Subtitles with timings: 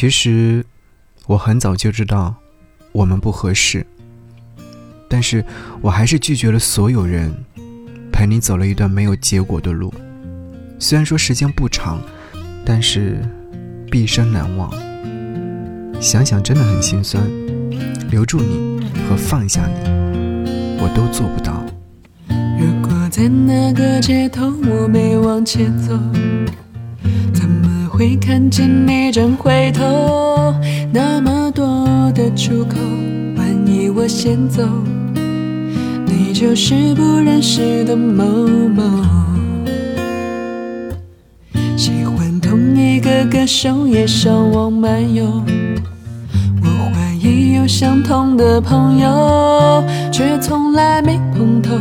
[0.00, 0.64] 其实
[1.26, 2.32] 我很早就知道
[2.92, 3.84] 我们不合适，
[5.08, 5.44] 但是
[5.80, 7.34] 我还是拒绝了所有人
[8.12, 9.92] 陪你走了一段没有结果的路。
[10.78, 12.00] 虽然说时间不长，
[12.64, 13.18] 但是
[13.90, 14.72] 毕生难忘。
[16.00, 17.20] 想想真的很心酸，
[18.08, 19.80] 留住你和放下你，
[20.80, 21.66] 我都做不到。
[22.56, 25.98] 如果在那个街头我没往前走，
[27.98, 30.54] 会看见你正回头？
[30.92, 31.66] 那么多
[32.14, 32.76] 的出口，
[33.36, 34.62] 万一我先走，
[36.06, 38.24] 你就是不认识的某
[38.68, 38.84] 某。
[41.76, 45.42] 喜欢同一个歌手，也上网漫游。
[46.62, 51.74] 我怀疑有相同的朋友，却从来没碰头。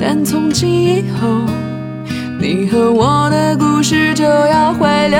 [0.00, 1.26] 但从今以后，
[2.40, 5.18] 你和我的故事就要回流。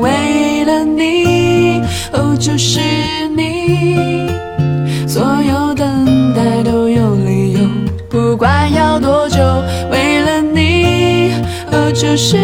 [0.00, 1.80] 为了你，
[2.12, 2.80] 哦，就是
[3.36, 4.28] 你，
[5.06, 7.60] 所有等待都有理由，
[8.08, 9.38] 不管要多久。
[9.88, 11.30] 为了你，
[11.70, 12.36] 哦，就是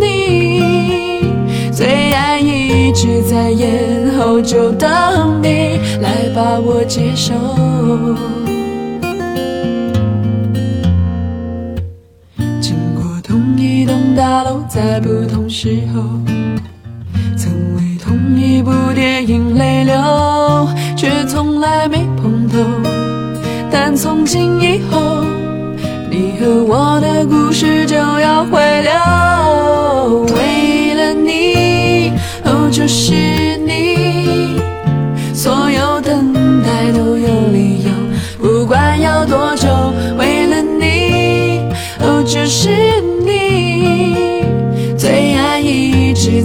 [0.00, 1.30] 你，
[1.70, 4.88] 最爱一直在延后，就等
[5.42, 7.34] 你来把我接受。
[14.76, 16.02] 在不同时候，
[17.34, 22.58] 曾为同一部电影泪流，却从来没碰头。
[23.70, 25.24] 但从今以后，
[26.10, 29.65] 你和我的故事就要回流。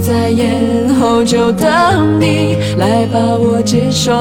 [0.02, 4.12] 在延后，就等你来把我接受。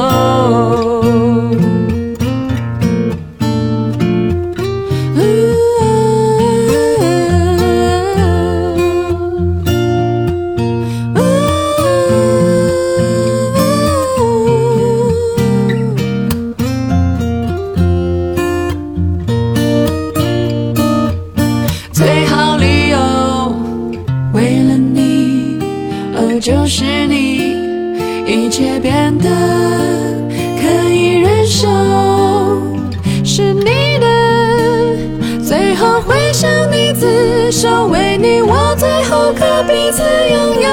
[37.51, 40.01] 自首，为你我最后可彼此
[40.31, 40.69] 拥有。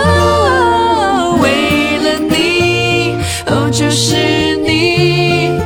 [1.43, 3.17] 为了你，
[3.47, 4.15] 哦，就是
[4.59, 5.59] 你。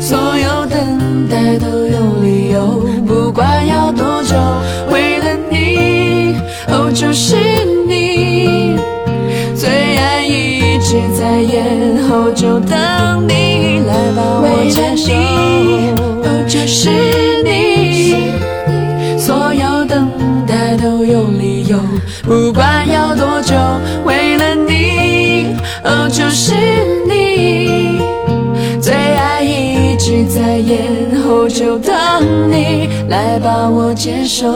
[0.00, 4.34] 所有等待都有理由，不管要多久。
[4.90, 6.34] 为了你，
[6.66, 7.36] 哦，就是
[7.86, 8.76] 你，
[9.54, 12.76] 最爱一直在延后，就等
[13.28, 15.12] 你来把我接受。
[16.24, 16.90] 哦，就是
[17.44, 18.16] 你，
[19.16, 20.31] 所有等待
[21.04, 21.78] 有理由，
[22.22, 23.54] 不管要多久。
[24.04, 26.54] 为了你，哦，就是
[27.08, 28.00] 你。
[28.80, 34.52] 最爱一直在延后，就等你来把我接受。